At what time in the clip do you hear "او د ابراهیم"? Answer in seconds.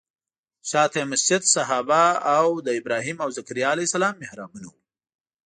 2.37-3.17